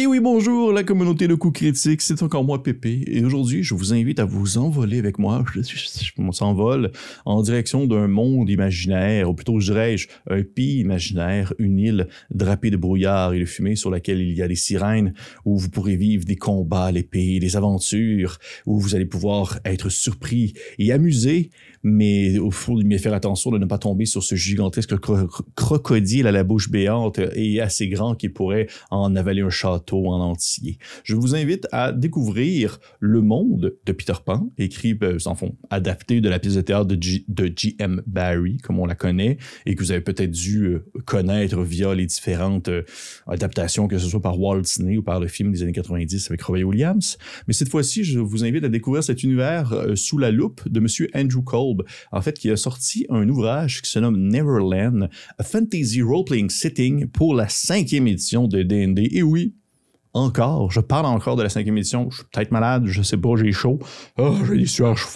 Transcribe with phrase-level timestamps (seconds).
[0.00, 3.74] Et oui, bonjour, la communauté de coups critiques, c'est encore moi, Pépé, et aujourd'hui, je
[3.74, 5.44] vous invite à vous envoler avec moi,
[6.18, 6.92] on s'envole
[7.24, 9.96] en direction d'un monde imaginaire, ou plutôt, je dirais
[10.30, 14.40] un pays imaginaire, une île drapée de brouillard et de fumée sur laquelle il y
[14.40, 18.94] a des sirènes, où vous pourrez vivre des combats à l'épée, des aventures, où vous
[18.94, 21.50] allez pouvoir être surpris et amusé,
[21.82, 24.94] mais il faut faire attention de ne pas tomber sur ce gigantesque
[25.56, 30.20] crocodile à la bouche béante et assez grand qui pourrait en avaler un château en
[30.20, 30.78] entier.
[31.04, 36.20] Je vous invite à découvrir Le Monde de Peter Pan, écrit, euh, sans fond, adapté
[36.20, 38.02] de la pièce de théâtre de, G.M.
[38.06, 42.06] Barry, comme on la connaît, et que vous avez peut-être dû euh, connaître via les
[42.06, 42.82] différentes euh,
[43.26, 46.42] adaptations, que ce soit par Walt Disney ou par le film des années 90 avec
[46.42, 47.18] Robbie Williams.
[47.46, 51.08] Mais cette fois-ci, je vous invite à découvrir cet univers sous la loupe de Monsieur
[51.14, 56.02] Andrew Kolb, en fait, qui a sorti un ouvrage qui se nomme Neverland, a fantasy
[56.02, 59.08] role-playing setting pour la cinquième édition de D&D.
[59.12, 59.54] Et oui,
[60.18, 62.08] encore, je parle encore de la cinquième édition.
[62.10, 63.78] Je suis peut-être malade, je sais pas, j'ai chaud,
[64.18, 65.06] oh, j'ai des sueurs, je.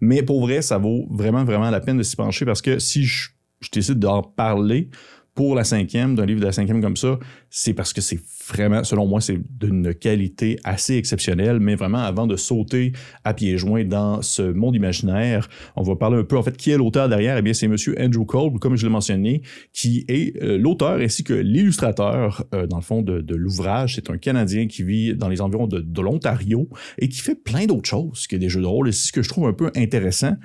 [0.00, 3.04] Mais pour vrai, ça vaut vraiment, vraiment la peine de s'y pencher parce que si
[3.04, 4.90] je, je décide d'en parler,
[5.34, 7.18] pour la cinquième, d'un livre de la cinquième comme ça,
[7.50, 12.26] c'est parce que c'est vraiment, selon moi, c'est d'une qualité assez exceptionnelle, mais vraiment, avant
[12.26, 12.92] de sauter
[13.24, 16.70] à pieds joints dans ce monde imaginaire, on va parler un peu, en fait, qui
[16.70, 17.36] est l'auteur derrière?
[17.36, 19.42] Eh bien, c'est Monsieur Andrew Kolb, comme je l'ai mentionné,
[19.72, 23.94] qui est euh, l'auteur ainsi que l'illustrateur, euh, dans le fond, de, de l'ouvrage.
[23.94, 27.66] C'est un Canadien qui vit dans les environs de, de l'Ontario et qui fait plein
[27.66, 28.88] d'autres choses que des jeux de rôle.
[28.88, 30.36] Et c'est ce que je trouve un peu intéressant,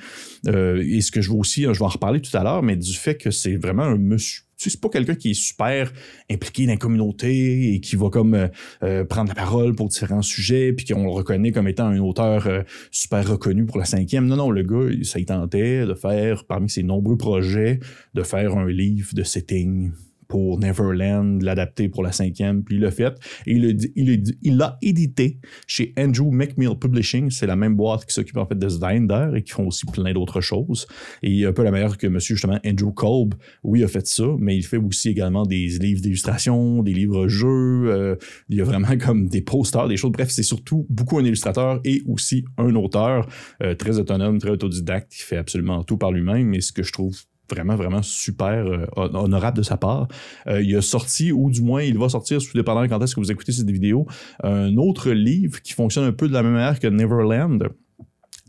[0.47, 2.75] euh, et ce que je veux aussi, je vais en reparler tout à l'heure, mais
[2.75, 5.91] du fait que c'est vraiment un monsieur c'est pas quelqu'un qui est super
[6.29, 8.47] impliqué dans la communauté et qui va comme euh,
[8.83, 12.47] euh, prendre la parole pour différents sujets, puis qu'on le reconnaît comme étant un auteur
[12.47, 14.27] euh, super reconnu pour la cinquième.
[14.27, 17.79] Non, non, le gars, ça y tentait de faire, parmi ses nombreux projets,
[18.13, 19.91] de faire un livre de setting
[20.29, 23.15] pour Neverland, l'adapter pour la cinquième, puis il l'a fait.
[23.47, 27.31] Et il l'a édité chez Andrew McMill Publishing.
[27.31, 30.13] C'est la même boîte qui s'occupe en fait de Svinder et qui font aussi plein
[30.13, 30.87] d'autres choses.
[31.23, 34.55] Et un peu la meilleure que monsieur justement Andrew Kolb, oui, a fait ça, mais
[34.55, 37.87] il fait aussi également des livres d'illustration, des livres-jeux.
[37.87, 38.15] Euh,
[38.49, 40.11] il y a vraiment comme des posters, des choses.
[40.11, 43.27] Bref, c'est surtout beaucoup un illustrateur et aussi un auteur
[43.63, 46.47] euh, très autonome, très autodidacte, qui fait absolument tout par lui-même.
[46.47, 47.17] Mais ce que je trouve
[47.49, 50.07] vraiment, vraiment super euh, honorable de sa part.
[50.47, 53.19] Euh, il a sorti, ou du moins il va sortir, tout dépendant quand est-ce que
[53.19, 54.05] vous écoutez cette vidéo,
[54.43, 57.69] un autre livre qui fonctionne un peu de la même manière que Neverland.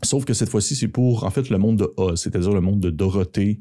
[0.03, 2.79] Sauf que cette fois-ci, c'est pour, en fait, le monde de Oz, c'est-à-dire le monde
[2.79, 3.59] de Dorothée,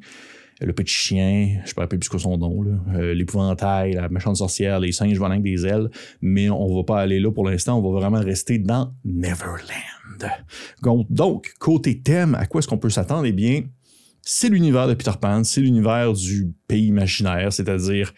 [0.61, 2.65] le petit chien, je ne sais pas plus quoi son nom,
[2.95, 5.91] euh, l'épouvantail, la méchante sorcière, les singes volants avec des ailes,
[6.21, 9.71] mais on va pas aller là pour l'instant, on va vraiment rester dans Neverland.
[11.09, 13.25] Donc, côté thème, à quoi est-ce qu'on peut s'attendre?
[13.25, 13.63] Eh bien,
[14.23, 18.13] c'est l'univers de Peter Pan, c'est l'univers du pays imaginaire, c'est-à-dire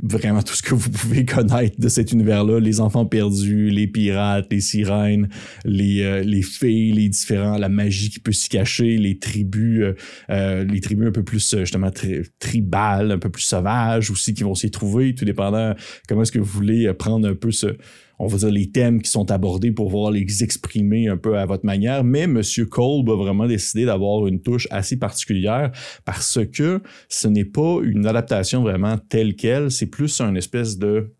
[0.00, 4.46] vraiment tout ce que vous pouvez connaître de cet univers-là, les enfants perdus, les pirates,
[4.50, 5.28] les sirènes,
[5.64, 9.94] les, euh, les fées, les différents, la magie qui peut s'y cacher, les tribus, euh,
[10.30, 11.90] euh, les tribus un peu plus justement
[12.38, 15.74] tribales, un peu plus sauvages aussi qui vont s'y trouver, tout dépendant
[16.08, 17.76] comment est-ce que vous voulez prendre un peu ce
[18.18, 21.46] on va dire, les thèmes qui sont abordés pour pouvoir les exprimer un peu à
[21.46, 22.04] votre manière.
[22.04, 22.42] Mais M.
[22.70, 25.70] Kolb a vraiment décidé d'avoir une touche assez particulière
[26.04, 31.12] parce que ce n'est pas une adaptation vraiment telle qu'elle, c'est plus un espèce de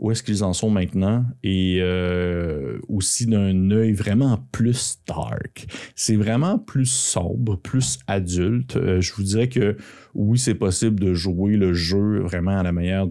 [0.00, 5.66] où est-ce qu'ils en sont maintenant et euh, aussi d'un œil vraiment plus dark.
[5.94, 8.76] C'est vraiment plus sombre, plus adulte.
[8.76, 9.76] Euh, je vous dirais que
[10.14, 13.06] oui, c'est possible de jouer le jeu vraiment à la manière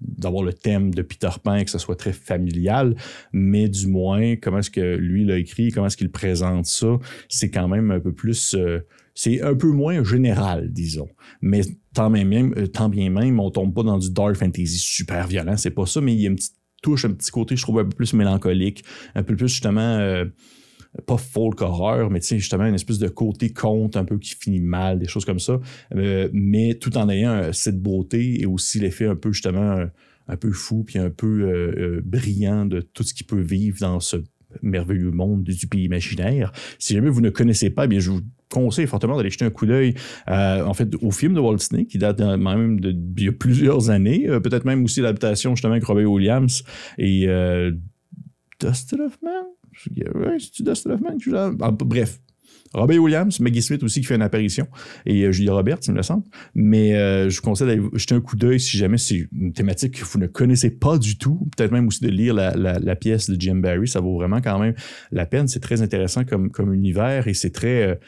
[0.00, 2.96] d'avoir le thème de Peter Pan et que ce soit très familial,
[3.32, 7.50] mais du moins, comment est-ce que lui l'a écrit, comment est-ce qu'il présente ça, c'est
[7.50, 8.54] quand même un peu plus...
[8.54, 8.80] Euh,
[9.14, 11.08] c'est un peu moins général, disons.
[11.42, 11.60] Mais
[11.94, 15.26] tant bien même, euh, tant bien même on tombe pas dans du dark fantasy super
[15.26, 17.62] violent, c'est pas ça, mais il y a une petite touche, un petit côté, je
[17.62, 18.84] trouve, un peu plus mélancolique,
[19.14, 19.98] un peu plus justement.
[19.98, 20.26] Euh,
[21.06, 24.34] pas folk horreur, mais tu sais, justement, une espèce de côté conte un peu qui
[24.34, 25.60] finit mal, des choses comme ça.
[25.94, 29.84] Euh, mais tout en ayant cette beauté et aussi l'effet un peu, justement,
[30.26, 34.16] un, peu fou, puis un peu brillant de tout ce qui peut vivre dans ce
[34.62, 36.50] merveilleux monde du pays imaginaire.
[36.80, 39.50] Si jamais vous ne connaissez pas, eh bien, je vous conseille fortement d'aller jeter un
[39.50, 39.94] coup d'œil
[40.28, 44.40] euh, en fait au film de Walt Disney qui date même de plusieurs années euh,
[44.40, 46.64] peut-être même aussi l'adaptation justement avec Robert Williams
[46.98, 47.72] et euh,
[48.60, 49.30] Dustin Hoffman?
[49.72, 51.16] C'est Dustin Hoffman
[51.60, 52.20] ah, bref
[52.72, 54.68] Robert Williams, Maggie Smith aussi qui fait une apparition,
[55.04, 56.22] et Julia Roberts, il me semble.
[56.54, 56.92] Mais
[57.28, 60.20] je vous conseille d'aller jeter un coup d'œil si jamais c'est une thématique que vous
[60.20, 61.48] ne connaissez pas du tout.
[61.56, 63.88] Peut-être même aussi de lire la, pièce de Jim Barry.
[63.88, 64.74] Ça vaut vraiment quand même
[65.10, 65.48] la peine.
[65.48, 67.98] C'est très intéressant comme, univers et c'est très,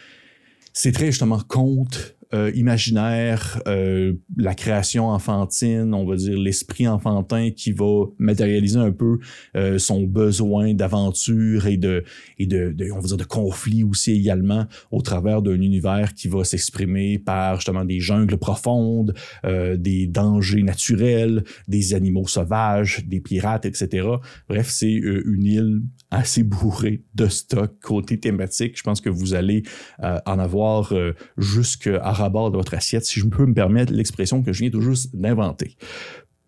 [0.72, 7.50] c'est très justement conte euh, imaginaire, euh, la création enfantine, on va dire l'esprit enfantin
[7.50, 9.18] qui va matérialiser un peu
[9.54, 12.04] euh, son besoin d'aventure et de
[12.38, 16.42] et de, on va dire de conflit aussi également au travers d'un univers qui va
[16.44, 19.14] s'exprimer par justement des jungles profondes,
[19.44, 24.08] des dangers naturels, des animaux sauvages, des pirates, etc.
[24.48, 28.76] Bref, c'est une île assez bourrée de stock côté thématique.
[28.78, 29.62] Je pense que vous allez
[30.00, 30.92] en avoir
[31.36, 34.80] jusqu'à bord de votre assiette, si je peux me permettre l'expression que je viens tout
[34.80, 35.76] juste d'inventer.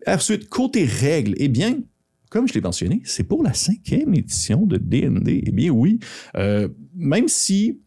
[0.07, 1.79] Ensuite, côté règles, eh bien,
[2.29, 5.43] comme je l'ai mentionné, c'est pour la cinquième édition de D&D.
[5.45, 5.99] Eh bien oui,
[6.35, 7.79] euh, même si,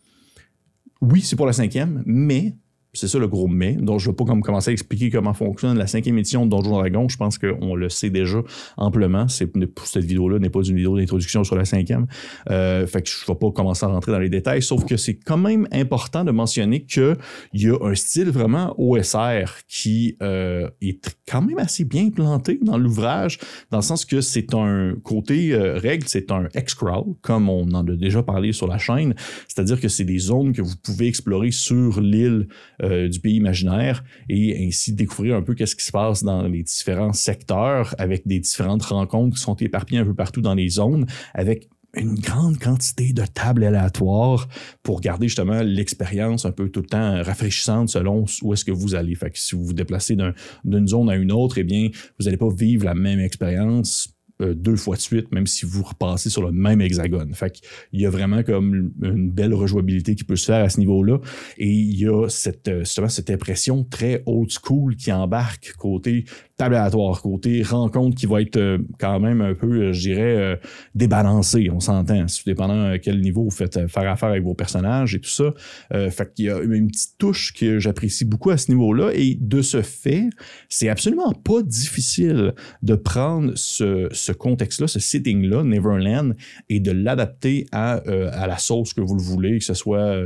[1.00, 2.56] oui, c'est pour la cinquième, mais
[2.98, 3.72] c'est ça le gros mais.
[3.72, 6.50] Donc, je ne vais pas comme commencer à expliquer comment fonctionne la cinquième édition de
[6.50, 7.08] Donjon Dragon.
[7.08, 8.38] Je pense qu'on le sait déjà
[8.76, 9.28] amplement.
[9.28, 9.54] Cette
[9.96, 12.06] vidéo-là n'est pas une vidéo d'introduction sur la cinquième.
[12.50, 14.62] Euh, fait que je ne vais pas commencer à rentrer dans les détails.
[14.62, 17.16] Sauf que c'est quand même important de mentionner qu'il
[17.54, 22.78] y a un style vraiment OSR qui euh, est quand même assez bien planté dans
[22.78, 23.38] l'ouvrage,
[23.70, 27.86] dans le sens que c'est un côté euh, règle, c'est un X-Crawl, comme on en
[27.86, 29.14] a déjà parlé sur la chaîne.
[29.46, 32.48] C'est-à-dire que c'est des zones que vous pouvez explorer sur l'île
[32.88, 36.62] euh, du pays imaginaire et ainsi découvrir un peu qu'est-ce qui se passe dans les
[36.62, 41.06] différents secteurs avec des différentes rencontres qui sont éparpillées un peu partout dans les zones
[41.34, 44.48] avec une grande quantité de tables aléatoires
[44.82, 48.94] pour garder justement l'expérience un peu tout le temps rafraîchissante selon où est-ce que vous
[48.94, 49.14] allez.
[49.14, 50.16] Fait que si vous vous déplacez
[50.64, 51.88] d'une zone à une autre, eh bien,
[52.18, 55.82] vous n'allez pas vivre la même expérience euh, deux fois de suite, même si vous
[55.82, 57.34] repassez sur le même hexagone.
[57.34, 60.78] Fait qu'il y a vraiment comme une belle rejouabilité qui peut se faire à ce
[60.78, 61.18] niveau-là.
[61.56, 66.24] Et il y a cette, euh, justement cette impression très old school qui embarque côté
[66.56, 70.60] tablatoire, côté rencontre qui va être euh, quand même un peu, je dirais,
[70.94, 75.20] débalancé, on s'entend, dépendant à quel niveau vous faites faire affaire avec vos personnages et
[75.20, 75.52] tout ça.
[75.90, 79.62] fait qu'il y a une petite touche que j'apprécie beaucoup à ce niveau-là et de
[79.62, 80.28] ce fait,
[80.68, 86.34] c'est absolument pas difficile de prendre ce, ce contexte-là, ce setting-là, Neverland,
[86.68, 90.16] et de l'adapter à, à la sauce que vous le voulez, que ce soit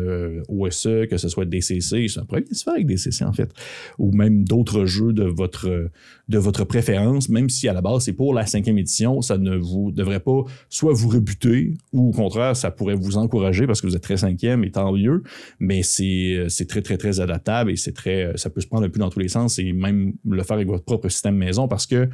[0.49, 3.51] OSE, que ce soit DCC, ça pourrait bien se faire avec DCC en fait,
[3.99, 5.91] ou même d'autres jeux de votre
[6.29, 9.57] de votre préférence, même si à la base c'est pour la cinquième édition, ça ne
[9.57, 13.87] vous devrait pas soit vous rebuter ou au contraire, ça pourrait vous encourager parce que
[13.87, 15.23] vous êtes très cinquième et tant mieux,
[15.61, 18.99] mais c'est très, très, très adaptable et c'est très, ça peut se prendre un peu
[18.99, 22.09] dans tous les sens et même le faire avec votre propre système maison parce que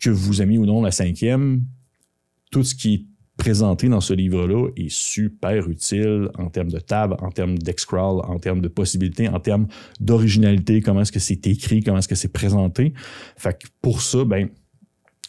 [0.00, 1.62] que vous aimiez ou non la cinquième,
[2.50, 3.04] tout ce qui est
[3.36, 8.38] présenté dans ce livre-là est super utile en termes de table, en termes d'excrawl, en
[8.38, 9.66] termes de possibilités, en termes
[9.98, 12.92] d'originalité, comment est-ce que c'est écrit, comment est-ce que c'est présenté.
[13.38, 14.50] Fait que pour ça, ben,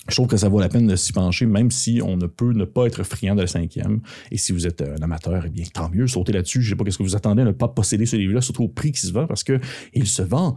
[0.10, 2.52] je trouve que ça vaut la peine de s'y pencher, même si on ne peut
[2.52, 4.02] ne pas être friand de la cinquième.
[4.30, 6.62] Et si vous êtes un amateur, eh bien, tant mieux, sautez là-dessus.
[6.62, 8.68] Je sais pas qu'est-ce que vous attendez à ne pas posséder ce livre-là, surtout au
[8.68, 9.60] prix qui se vend, parce que
[9.94, 10.56] il se vend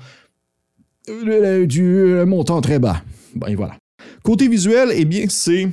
[1.06, 3.04] du montant très bas.
[3.36, 3.76] Ben voilà.
[4.22, 5.68] Côté visuel, eh bien, c'est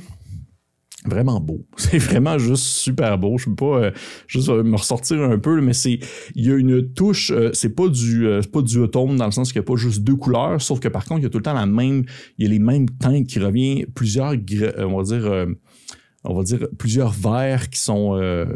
[1.04, 1.66] vraiment beau.
[1.76, 3.38] C'est vraiment juste super beau.
[3.38, 3.90] Je peux pas euh,
[4.26, 5.98] juste euh, me ressortir un peu, mais c'est
[6.34, 7.30] il y a une touche.
[7.32, 10.02] Euh, c'est pas du pas du automne dans le sens qu'il n'y a pas juste
[10.02, 12.04] deux couleurs, sauf que par contre il y a tout le temps la même.
[12.38, 14.34] Il y a les mêmes teintes qui reviennent plusieurs
[14.78, 15.46] on va dire
[16.24, 18.46] on va dire, plusieurs verres qui sont euh,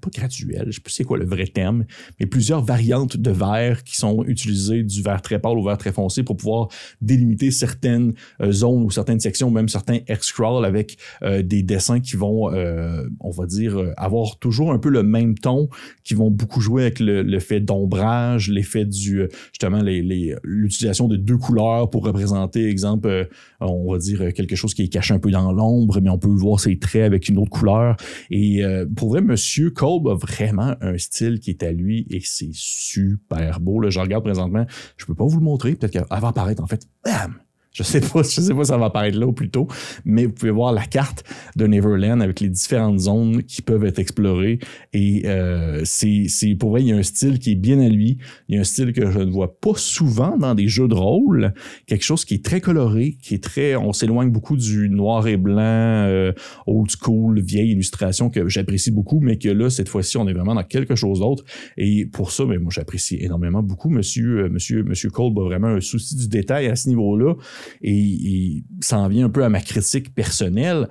[0.00, 1.84] pas graduels, je sais pas c'est quoi le vrai terme,
[2.18, 5.92] mais plusieurs variantes de verres qui sont utilisées du verre très pâle au verre très
[5.92, 6.68] foncé pour pouvoir
[7.00, 12.16] délimiter certaines euh, zones ou certaines sections, même certains X-Crawl avec euh, des dessins qui
[12.16, 15.68] vont, euh, on va dire, avoir toujours un peu le même ton,
[16.04, 21.38] qui vont beaucoup jouer avec le, fait d'ombrage, l'effet du, justement, l'utilisation les, de deux
[21.38, 23.28] couleurs pour représenter, exemple,
[23.60, 26.28] on va dire quelque chose qui est caché un peu dans l'ombre, mais on peut
[26.28, 27.96] voir ses traits avec une autre couleur.
[28.30, 32.20] Et euh, pour vrai, Monsieur Kolb a vraiment un style qui est à lui et
[32.22, 33.80] c'est super beau.
[33.80, 36.86] Là, je regarde présentement, je peux pas vous le montrer, peut-être va apparaître en fait.
[37.04, 37.34] Bam!
[37.72, 39.68] Je sais pas, je sais pas ça va apparaître là ou plus tôt,
[40.04, 41.24] mais vous pouvez voir la carte
[41.54, 44.58] de Neverland avec les différentes zones qui peuvent être explorées.
[44.92, 46.26] Et euh, c'est,
[46.58, 48.18] pour vrai, il y a un style qui est bien à lui.
[48.48, 50.94] Il y a un style que je ne vois pas souvent dans des jeux de
[50.94, 51.54] rôle.
[51.86, 53.76] Quelque chose qui est très coloré, qui est très.
[53.76, 56.32] On s'éloigne beaucoup du noir et blanc, euh,
[56.66, 60.56] old school, vieille illustration que j'apprécie beaucoup, mais que là, cette fois-ci, on est vraiment
[60.56, 61.44] dans quelque chose d'autre.
[61.76, 63.90] Et pour ça, mais ben, moi, j'apprécie énormément beaucoup.
[63.90, 67.34] Monsieur, euh, monsieur, monsieur Kolb a vraiment un souci du détail à ce niveau-là
[67.82, 70.88] et, ça en vient un peu à ma critique personnelle.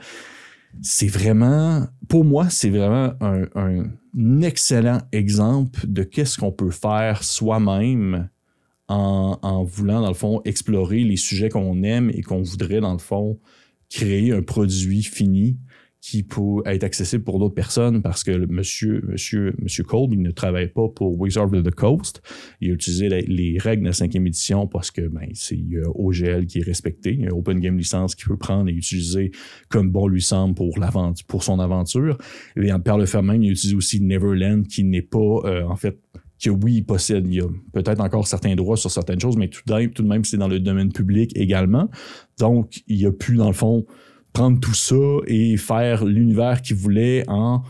[0.82, 8.30] C'est vraiment, pour moi, c'est vraiment un, excellent exemple de qu'est-ce qu'on peut faire soi-même
[8.88, 13.00] en, voulant, dans le fond, explorer les sujets qu'on aime et qu'on voudrait, dans le
[13.00, 13.40] fond,
[13.90, 15.58] créer un produit fini
[16.02, 20.22] qui peut être accessible pour d'autres personnes parce que le monsieur, monsieur, monsieur Kolb, il
[20.22, 22.22] ne travaille pas pour Wizard of the Coast.
[22.62, 25.60] Il a utilisé les, règles de la cinquième édition parce que ben, c'est
[25.96, 27.14] OGL qui est respecté.
[27.14, 29.32] Il y a Open Game License qu'il peut prendre et utiliser
[29.68, 30.74] comme bon lui semble pour,
[31.28, 32.18] pour son aventure.
[32.56, 36.00] Et par le fait même, il utilise aussi Neverland qui n'est pas, euh, en fait,
[36.42, 39.50] que oui, il possède, il y a peut-être encore certains droits sur certaines choses, mais
[39.50, 41.90] tout de même, tout de même c'est dans le domaine public également.
[42.40, 43.86] Donc, il a pu, dans le fond,
[44.62, 44.96] tout ça
[45.28, 47.64] et faire l'univers qu'il voulait en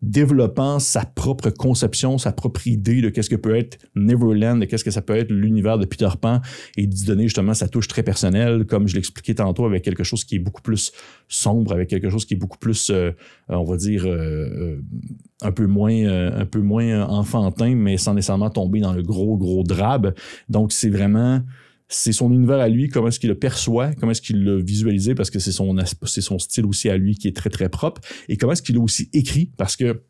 [0.00, 4.84] développant sa propre conception, sa propre idée de qu'est-ce que peut être Neverland, de qu'est-ce
[4.84, 6.40] que ça peut être l'univers de Peter Pan
[6.76, 10.24] et d'y donner justement sa touche très personnelle, comme je l'expliquais tantôt, avec quelque chose
[10.24, 10.92] qui est beaucoup plus
[11.28, 13.10] sombre, avec quelque chose qui est beaucoup plus, euh,
[13.48, 14.80] on va dire, euh, euh,
[15.42, 19.64] un peu moins, un peu moins enfantin, mais sans nécessairement tomber dans le gros, gros
[19.64, 20.14] drabe.
[20.48, 21.40] Donc, c'est vraiment
[21.88, 25.14] c'est son univers à lui, comment est-ce qu'il le perçoit, comment est-ce qu'il l'a visualisé,
[25.14, 25.74] parce que c'est son,
[26.06, 28.82] son style aussi à lui qui est très, très propre, et comment est-ce qu'il l'a
[28.82, 30.02] aussi écrit, parce que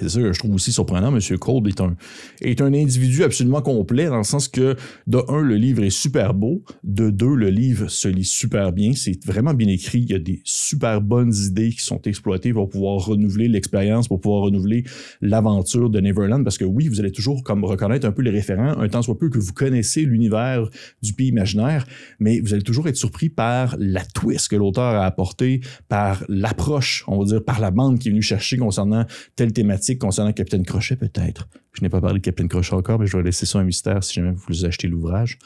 [0.00, 1.14] c'est ça que je trouve aussi surprenant.
[1.14, 1.38] M.
[1.38, 1.96] Kolb est un,
[2.40, 4.76] est un individu absolument complet dans le sens que,
[5.06, 6.64] de un, le livre est super beau.
[6.82, 8.92] De deux, le livre se lit super bien.
[8.94, 10.00] C'est vraiment bien écrit.
[10.00, 14.20] Il y a des super bonnes idées qui sont exploitées pour pouvoir renouveler l'expérience, pour
[14.20, 14.84] pouvoir renouveler
[15.20, 16.42] l'aventure de Neverland.
[16.42, 19.18] Parce que oui, vous allez toujours comme reconnaître un peu les référents, un temps soit
[19.18, 20.68] peu que vous connaissez l'univers
[21.02, 21.86] du pays imaginaire,
[22.18, 27.04] mais vous allez toujours être surpris par la twist que l'auteur a apporté, par l'approche,
[27.06, 30.64] on va dire, par la bande qui est venue chercher concernant telle thématique concernant Capitaine
[30.64, 31.48] Crochet, peut-être.
[31.72, 34.02] Je n'ai pas parlé de Capitaine Crochet encore, mais je vais laisser ça un mystère
[34.04, 35.38] si jamais vous achetez l'ouvrage.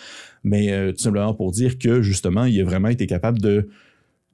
[0.45, 3.69] Mais euh, tout simplement pour dire que, justement, il a vraiment été capable de,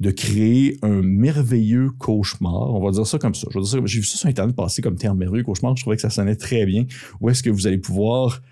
[0.00, 2.74] de créer un merveilleux cauchemar.
[2.74, 3.46] On va dire ça comme ça.
[3.84, 5.76] J'ai vu ça sur Internet passer comme terme merveilleux cauchemar.
[5.76, 6.86] Je trouvais que ça sonnait très bien.
[7.20, 8.42] Où est-ce que vous allez pouvoir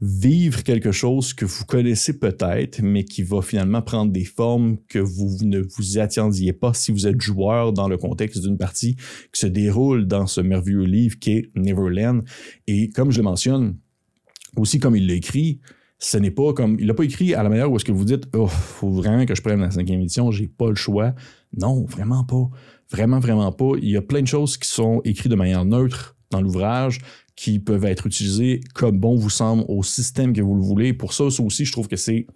[0.00, 4.98] vivre quelque chose que vous connaissez peut-être, mais qui va finalement prendre des formes que
[4.98, 8.96] vous ne vous attendiez pas si vous êtes joueur dans le contexte d'une partie
[9.32, 12.24] qui se déroule dans ce merveilleux livre qui est Neverland.
[12.66, 13.78] Et comme je le mentionne,
[14.56, 15.60] aussi comme il l'écrit,
[15.98, 16.76] ce n'est pas comme.
[16.78, 19.24] Il l'a pas écrit à la manière où est-ce que vous dites Oh, faut vraiment
[19.24, 21.14] que je prenne la cinquième édition, j'ai pas le choix.
[21.56, 22.50] Non, vraiment pas.
[22.90, 23.72] Vraiment, vraiment pas.
[23.80, 26.98] Il y a plein de choses qui sont écrites de manière neutre dans l'ouvrage
[27.36, 30.92] qui peuvent être utilisés comme bon vous semble au système que vous le voulez.
[30.94, 32.26] Pour ça, ça aussi, je trouve que c'est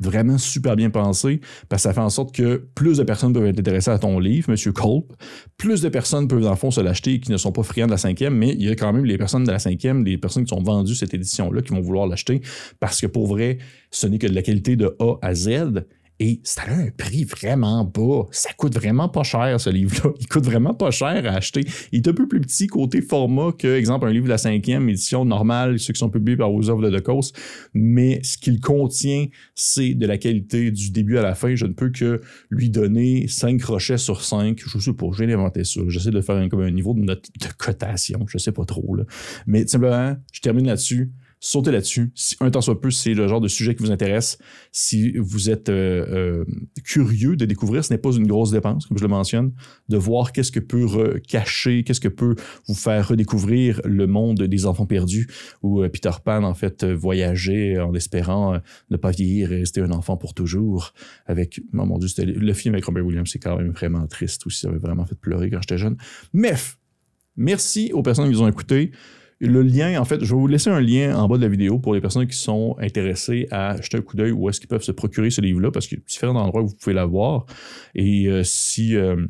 [0.00, 3.46] vraiment super bien pensé parce que ça fait en sorte que plus de personnes peuvent
[3.46, 5.12] être intéressées à ton livre, Monsieur Culp.
[5.56, 7.90] Plus de personnes peuvent, dans le fond, se l'acheter qui ne sont pas friands de
[7.90, 10.44] la cinquième, mais il y a quand même les personnes de la cinquième, les personnes
[10.44, 12.40] qui sont vendues cette édition-là qui vont vouloir l'acheter
[12.80, 13.58] parce que pour vrai,
[13.90, 15.84] ce n'est que de la qualité de A à Z
[16.20, 18.26] et ça a un prix vraiment bas.
[18.32, 20.12] Ça coûte vraiment pas cher, ce livre-là.
[20.20, 21.60] Il coûte vraiment pas cher à acheter.
[21.92, 24.88] Il est un peu plus petit côté format que, exemple, un livre de la cinquième
[24.88, 27.36] édition normale, ceux qui sont publiés par Wizard of the Coast.
[27.72, 31.54] Mais ce qu'il contient, c'est de la qualité du début à la fin.
[31.54, 32.20] Je ne peux que
[32.50, 34.60] lui donner 5 crochets sur 5.
[34.66, 35.80] Je sais pas, je viens d'inventer ça.
[35.86, 38.26] J'essaie de faire un, comme un niveau de note de cotation.
[38.26, 38.96] Je sais pas trop.
[38.96, 39.04] Là.
[39.46, 42.10] Mais simplement, je termine là-dessus sautez là-dessus.
[42.14, 44.38] Si un temps soit peu, c'est le genre de sujet qui vous intéresse.
[44.72, 46.44] Si vous êtes euh, euh,
[46.84, 49.52] curieux de découvrir, ce n'est pas une grosse dépense, comme je le mentionne,
[49.88, 52.34] de voir qu'est-ce que peut cacher, qu'est-ce que peut
[52.66, 55.28] vous faire redécouvrir le monde des enfants perdus,
[55.62, 58.58] où euh, Peter Pan, en fait, voyageait en espérant
[58.90, 60.92] ne pas vieillir et rester un enfant pour toujours.
[61.26, 64.60] Avec, oh mon Dieu, le film avec Robert Williams, c'est quand même vraiment triste aussi.
[64.60, 65.96] Ça m'avait vraiment fait pleurer quand j'étais jeune.
[66.34, 66.78] Bref,
[67.36, 68.92] merci aux personnes qui nous ont écoutés.
[69.40, 71.78] Le lien, en fait, je vais vous laisser un lien en bas de la vidéo
[71.78, 74.82] pour les personnes qui sont intéressées à jeter un coup d'œil où est-ce qu'ils peuvent
[74.82, 77.46] se procurer ce livre-là, parce qu'il y a différents endroits où vous pouvez l'avoir.
[77.94, 79.26] Et euh, si euh,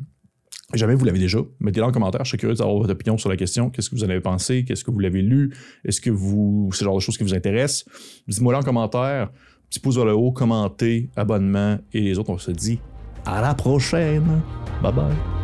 [0.73, 2.23] jamais vous l'avez déjà, mettez-le en commentaire.
[2.23, 3.69] Je suis curieux de savoir votre opinion sur la question.
[3.69, 4.65] Qu'est-ce que vous en avez pensé?
[4.65, 5.53] Qu'est-ce que vous l'avez lu?
[5.85, 7.85] Est-ce que vous, c'est le genre de choses qui vous intéressent?
[8.27, 9.29] Dites-moi là en commentaire.
[9.69, 12.79] Petit pouce vers le haut, commentez, abonnement et les autres, on se dit
[13.25, 14.41] à la prochaine.
[14.81, 15.38] Bye bye.